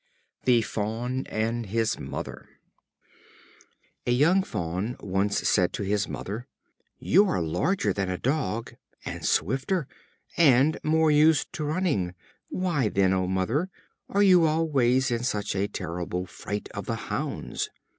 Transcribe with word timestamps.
The 0.45 0.63
Fawn 0.63 1.27
and 1.27 1.67
his 1.67 1.99
Mother. 1.99 2.49
A 4.07 4.11
young 4.11 4.41
Fawn 4.41 4.95
once 4.99 5.47
said 5.47 5.73
to 5.73 5.83
his 5.83 6.07
mother: 6.09 6.47
"You 6.97 7.29
are 7.29 7.39
larger 7.39 7.93
than 7.93 8.09
a 8.09 8.17
dog, 8.17 8.73
and 9.05 9.23
swifter, 9.23 9.87
and 10.37 10.79
more 10.81 11.11
used 11.11 11.53
to 11.53 11.63
running; 11.65 12.15
why, 12.49 12.89
then, 12.89 13.13
O 13.13 13.27
Mother! 13.27 13.69
are 14.09 14.23
you 14.23 14.47
always 14.47 15.11
in 15.11 15.21
such 15.23 15.55
a 15.55 15.67
terrible 15.67 16.25
fright 16.25 16.67
of 16.73 16.87
the 16.87 16.95
hounds?" 16.95 17.69